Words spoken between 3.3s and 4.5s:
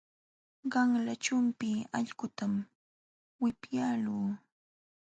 wipyaaluu.